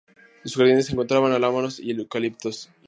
[0.43, 2.71] En sus jardines se encontraban álamos y eucaliptos.